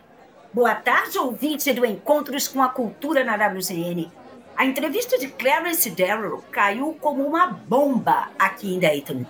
[0.52, 4.12] Boa tarde, ouvinte do Encontros com a Cultura na WGN.
[4.58, 9.28] A entrevista de Clarence Darrow caiu como uma bomba aqui em Dayton.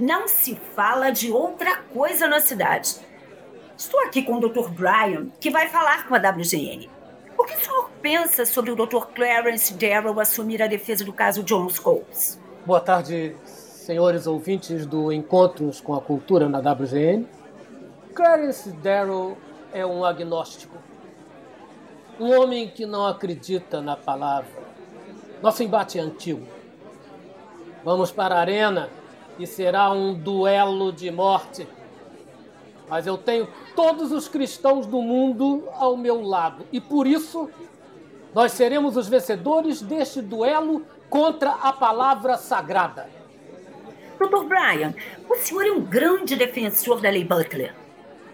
[0.00, 2.96] Não se fala de outra coisa na cidade.
[3.76, 4.68] Estou aqui com o Dr.
[4.70, 6.90] Brian, que vai falar com a WGN.
[7.38, 9.06] O que o senhor pensa sobre o Dr.
[9.14, 12.36] Clarence Darrow assumir a defesa do caso John Scopes?
[12.66, 17.28] Boa tarde, senhores ouvintes do Encontros com a Cultura na WGN.
[18.12, 19.38] Clarence Darrow
[19.72, 20.76] é um agnóstico.
[22.18, 24.50] Um homem que não acredita na palavra.
[25.42, 26.46] Nosso embate é antigo.
[27.84, 28.90] Vamos para a arena
[29.38, 31.66] e será um duelo de morte.
[32.88, 33.46] Mas eu tenho
[33.76, 36.64] todos os cristãos do mundo ao meu lado.
[36.72, 37.48] E por isso,
[38.34, 43.08] nós seremos os vencedores deste duelo contra a palavra sagrada.
[44.18, 44.44] Dr.
[44.46, 44.94] Brian,
[45.28, 47.74] o senhor é um grande defensor da lei Butler.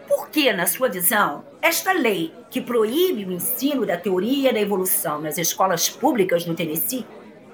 [0.09, 5.21] Por que, na sua visão, esta lei, que proíbe o ensino da teoria da evolução
[5.21, 7.07] nas escolas públicas no Tennessee,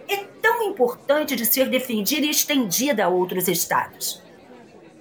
[0.09, 4.21] é tão importante de ser defendida e estendida a outros estados?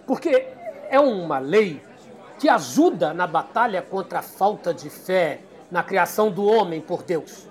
[0.06, 0.45] Porque
[0.89, 1.82] é uma lei
[2.39, 7.47] que ajuda na batalha contra a falta de fé na criação do homem por Deus.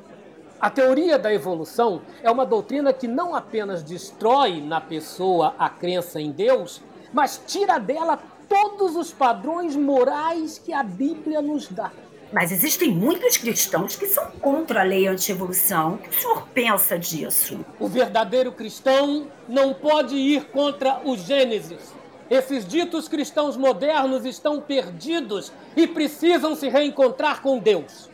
[0.60, 6.20] A teoria da evolução é uma doutrina que não apenas destrói na pessoa a crença
[6.20, 6.82] em Deus,
[7.12, 8.18] mas tira dela
[8.48, 11.92] todos os padrões morais que a Bíblia nos dá.
[12.32, 15.94] Mas existem muitos cristãos que são contra a lei anti-evolução.
[15.94, 17.64] O que o senhor pensa disso?
[17.80, 21.94] O verdadeiro cristão não pode ir contra o Gênesis.
[22.28, 28.10] Esses ditos cristãos modernos estão perdidos e precisam se reencontrar com Deus.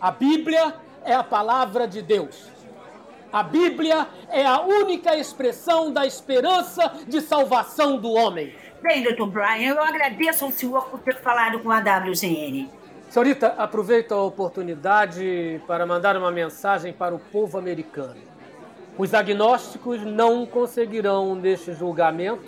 [0.00, 0.74] A Bíblia
[1.04, 2.36] é a palavra de Deus.
[3.32, 8.54] A Bíblia é a única expressão da esperança de salvação do homem.
[8.82, 9.26] Bem, Dr.
[9.26, 12.70] Brian, eu agradeço ao senhor por ter falado com a WGN.
[13.08, 18.16] Senhorita, aproveito a oportunidade para mandar uma mensagem para o povo americano.
[18.98, 22.44] Os agnósticos não conseguirão, neste julgamento,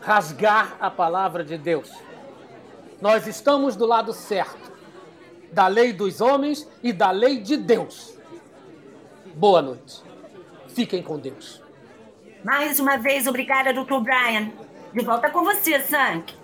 [0.00, 1.90] rasgar a palavra de Deus.
[3.00, 4.72] Nós estamos do lado certo,
[5.52, 8.16] da lei dos homens e da lei de Deus.
[9.34, 10.02] Boa noite.
[10.68, 11.62] Fiquem com Deus.
[12.44, 14.00] Mais uma vez, obrigada, Dr.
[14.00, 14.50] Brian.
[14.92, 16.34] De volta com você, Sank.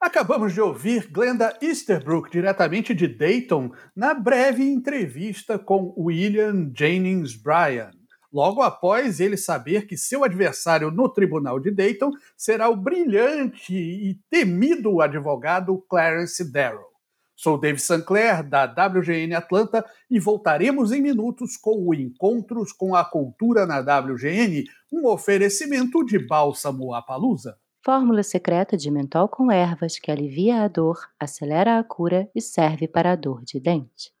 [0.00, 7.90] Acabamos de ouvir Glenda Easterbrook, diretamente de Dayton, na breve entrevista com William Jennings Bryan
[8.32, 14.18] logo após ele saber que seu adversário no tribunal de Dayton será o brilhante e
[14.30, 16.88] temido advogado Clarence Darrow.
[17.34, 23.02] Sou Dave Sinclair, da WGN Atlanta, e voltaremos em minutos com o Encontros com a
[23.02, 27.56] Cultura na WGN, um oferecimento de Bálsamo Apalusa.
[27.82, 32.86] Fórmula secreta de mentol com ervas que alivia a dor, acelera a cura e serve
[32.86, 34.12] para a dor de dente.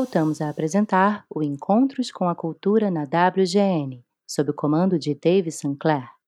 [0.00, 5.50] voltamos a apresentar o Encontros com a Cultura na WGN, sob o comando de Dave
[5.50, 6.19] Sinclair.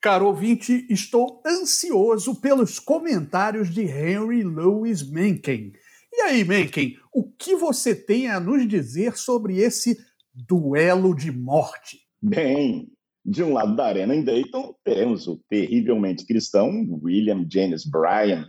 [0.00, 5.72] Caro ouvinte, estou ansioso pelos comentários de Henry Louis Mencken.
[6.12, 9.98] E aí, Mencken, o que você tem a nos dizer sobre esse
[10.32, 11.98] duelo de morte?
[12.22, 12.88] Bem,
[13.24, 16.70] de um lado da arena em Dayton, teremos o terrivelmente cristão
[17.02, 18.48] William James Bryan,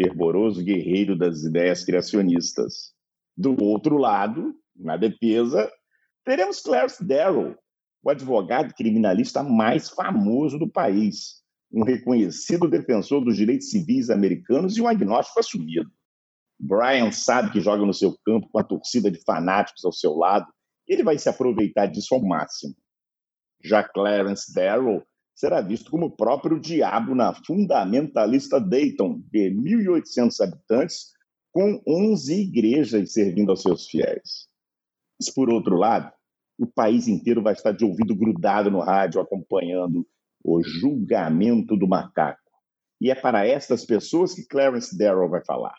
[0.00, 2.92] fervoroso guerreiro das ideias criacionistas.
[3.36, 5.68] Do outro lado, na defesa,
[6.24, 7.56] teremos Clarence Darrow,
[8.04, 11.42] o advogado criminalista mais famoso do país,
[11.72, 15.90] um reconhecido defensor dos direitos civis americanos e um agnóstico assumido.
[16.60, 20.46] Brian sabe que joga no seu campo com a torcida de fanáticos ao seu lado
[20.86, 22.74] e ele vai se aproveitar disso ao máximo.
[23.64, 25.02] Já Clarence Darrow
[25.34, 31.12] será visto como o próprio diabo na fundamentalista Dayton, de 1.800 habitantes,
[31.50, 34.48] com 11 igrejas servindo aos seus fiéis.
[35.18, 36.12] Mas, por outro lado,
[36.58, 40.06] o país inteiro vai estar de ouvido grudado no rádio acompanhando
[40.42, 42.40] o julgamento do macaco.
[43.00, 45.74] E é para estas pessoas que Clarence Darrow vai falar.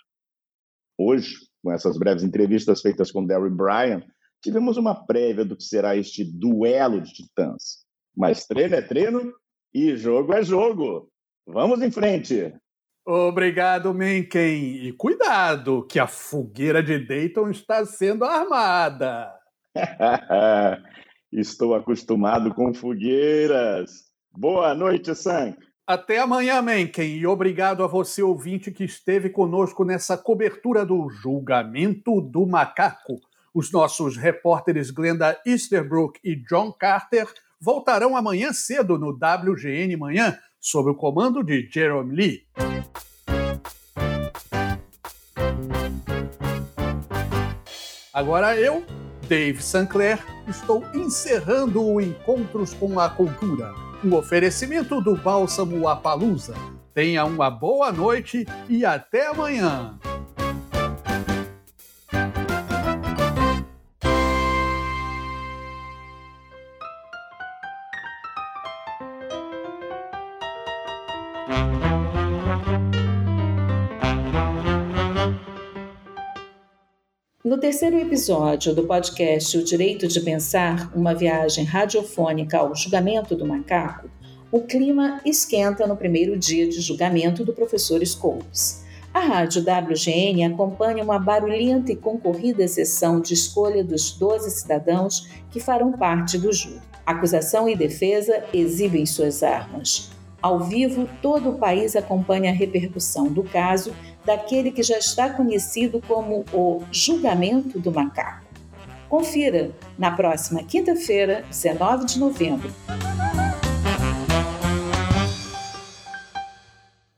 [0.98, 4.04] Hoje, com essas breves entrevistas feitas com Darryl Bryan,
[4.44, 7.86] tivemos uma prévia do que será este duelo de titãs.
[8.16, 9.34] Mas treino é treino
[9.74, 11.10] e jogo é jogo.
[11.48, 12.54] Vamos em frente!
[13.08, 14.88] Obrigado, Mencken.
[14.88, 19.32] E cuidado, que a fogueira de Dayton está sendo armada.
[21.32, 24.06] Estou acostumado com fogueiras.
[24.32, 25.56] Boa noite, Sam.
[25.88, 27.18] Até amanhã, Mencken.
[27.18, 33.20] E obrigado a você, ouvinte, que esteve conosco nessa cobertura do Julgamento do Macaco.
[33.54, 37.28] Os nossos repórteres Glenda Easterbrook e John Carter
[37.62, 42.48] voltarão amanhã cedo no WGN Manhã, sob o comando de Jerome Lee.
[48.12, 48.84] Agora eu,
[49.28, 53.74] Dave Sinclair, estou encerrando o Encontros com a Cultura,
[54.04, 56.54] um oferecimento do Bálsamo Apalusa.
[56.94, 59.98] Tenha uma boa noite e até amanhã.
[77.56, 83.46] No terceiro episódio do podcast O Direito de Pensar, uma viagem radiofônica ao julgamento do
[83.46, 84.10] macaco,
[84.52, 88.84] o clima esquenta no primeiro dia de julgamento do professor Scopes.
[89.14, 95.62] A rádio WGN acompanha uma barulhenta e concorrida sessão de escolha dos 12 cidadãos que
[95.62, 96.82] farão parte do júri.
[97.06, 100.12] Acusação e defesa exibem suas armas.
[100.42, 103.96] Ao vivo, todo o país acompanha a repercussão do caso
[104.26, 108.46] daquele que já está conhecido como o julgamento do macaco.
[109.08, 112.74] Confira na próxima quinta-feira, 19 de novembro.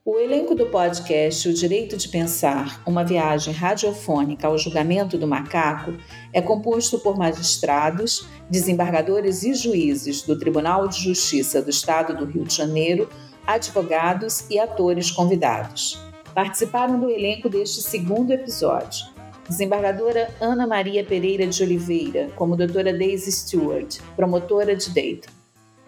[0.03, 5.93] O elenco do podcast O Direito de Pensar, uma viagem radiofônica ao julgamento do macaco,
[6.33, 12.43] é composto por magistrados, desembargadores e juízes do Tribunal de Justiça do Estado do Rio
[12.43, 13.09] de Janeiro,
[13.45, 19.07] advogados e atores convidados participaram do elenco deste segundo episódio.
[19.49, 25.31] Desembargadora Ana Maria Pereira de Oliveira, como doutora Daisy Stewart, promotora de Dayton.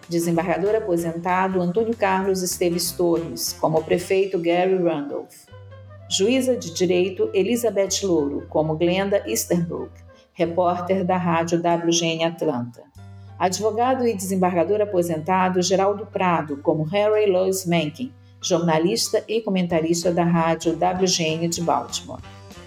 [0.10, 5.46] Desembargador aposentado Antônio Carlos Esteves Torres, como prefeito Gary Randolph.
[6.10, 9.92] Juíza de Direito Elizabeth Louro, como Glenda Easterbrook,
[10.34, 12.82] repórter da rádio WGN Atlanta.
[13.38, 18.12] Advogado e desembargador aposentado Geraldo Prado, como Harry Lois Mencken,
[18.42, 22.22] jornalista e comentarista da rádio WGN de Baltimore.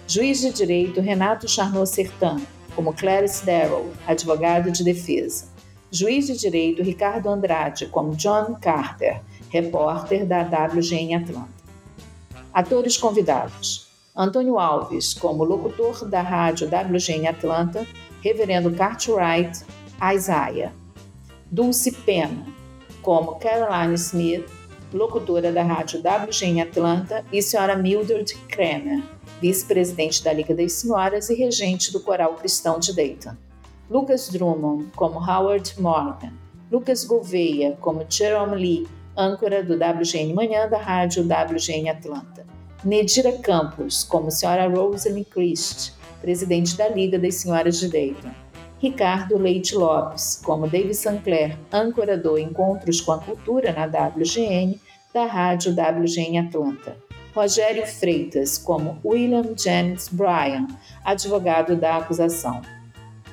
[0.07, 2.45] Juiz de Direito Renato Charnot Sertan,
[2.75, 5.47] como Clarice Darrow, advogado de defesa.
[5.91, 11.63] Juiz de Direito Ricardo Andrade, como John Carter, repórter da WGN Atlanta.
[12.53, 17.87] Atores convidados: Antônio Alves, como locutor da rádio WGN Atlanta,
[18.21, 19.63] Reverendo Cartwright,
[20.15, 20.71] Isaiah.
[21.51, 22.45] Dulce Pena,
[23.03, 24.49] como Caroline Smith,
[24.93, 29.03] locutora da rádio WGN Atlanta, e senhora Mildred Kramer,
[29.41, 33.35] vice-presidente da Liga das Senhoras e regente do Coral Cristão de Dayton.
[33.89, 36.31] Lucas Drummond, como Howard Morgan.
[36.71, 38.87] Lucas Gouveia, como Jerome Lee,
[39.17, 42.45] âncora do WGN Manhã da rádio WGN Atlanta.
[42.83, 48.42] Nedira Campos, como senhora Rosalind Christ, presidente da Liga das Senhoras de Dayton.
[48.83, 54.77] Ricardo Leite Lopes, como David Sinclair, âncora do Encontros com a Cultura na WGN,
[55.13, 56.97] da rádio WGN Atlanta.
[57.33, 60.67] Rogério Freitas, como William James Bryan,
[61.05, 62.61] advogado da acusação.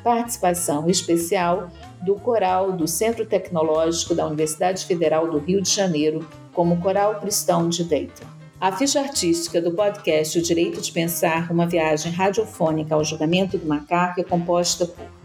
[0.05, 1.69] Participação especial
[2.01, 7.69] do coral do Centro Tecnológico da Universidade Federal do Rio de Janeiro, como Coral Cristão
[7.69, 8.25] de Dayton.
[8.61, 13.67] A ficha artística do podcast O Direito de Pensar, uma viagem radiofônica ao julgamento do
[13.67, 15.20] macaco é composta por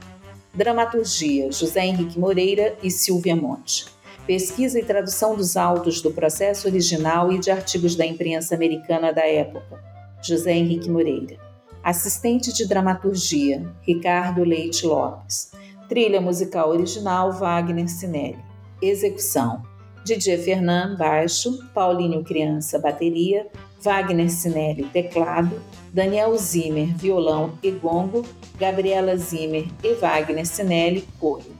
[0.56, 3.88] Dramaturgia, José Henrique Moreira e Silvia Monte.
[4.26, 9.28] Pesquisa e tradução dos autos do processo original e de artigos da imprensa americana da
[9.28, 9.84] época,
[10.24, 11.38] José Henrique Moreira.
[11.84, 15.51] Assistente de dramaturgia, Ricardo Leite Lopes.
[15.89, 18.39] Trilha musical original, Wagner Sinelli.
[18.82, 19.62] Execução,
[20.06, 23.45] Didier Fernand, baixo, Paulinho Criança, bateria,
[23.82, 25.62] Wagner Sinelli, teclado,
[25.96, 28.26] Daniel Zimmer, violão e gongo,
[28.60, 31.56] Gabriela Zimmer e Wagner Sinelli, coro.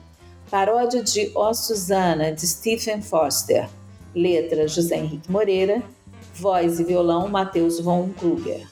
[0.52, 3.70] Paródia de Ó Susana, de Stephen Foster.
[4.14, 5.82] Letra, José Henrique Moreira.
[6.34, 8.68] Voz e violão, Matheus von Kruger.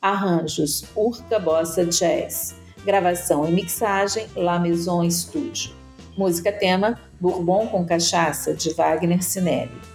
[0.00, 2.54] Arranjos, Urca Bossa Jazz.
[2.82, 5.74] Gravação e mixagem, La Maison Studio.
[6.16, 9.92] Música tema, Bourbon com Cachaça, de Wagner Sinelli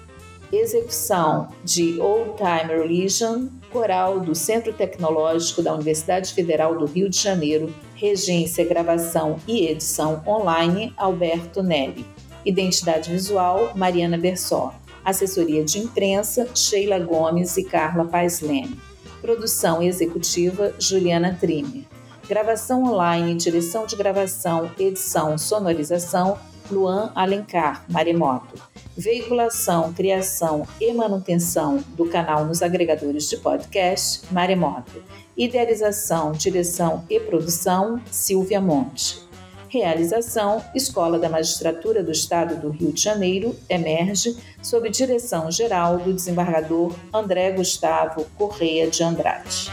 [0.52, 7.18] execução de Old Time Religion, coral do Centro Tecnológico da Universidade Federal do Rio de
[7.18, 12.06] Janeiro, regência, gravação e edição online, Alberto Nelly.
[12.46, 14.74] Identidade visual, Mariana Bersó.
[15.04, 18.80] Assessoria de imprensa, Sheila Gomes e Carla Paes Leme.
[19.22, 21.84] Produção executiva, Juliana Trimer.
[22.28, 26.38] Gravação online, direção de gravação, edição, sonorização,
[26.70, 28.67] Luan Alencar, Maremoto.
[28.98, 35.04] Veiculação, criação e manutenção do canal nos agregadores de podcast, Maremoto.
[35.38, 39.22] Idealização, direção e produção, Silvia Monte.
[39.70, 46.12] Realização: Escola da Magistratura do Estado do Rio de Janeiro, emerge, sob direção geral do
[46.12, 49.72] desembargador André Gustavo Correia de Andrade.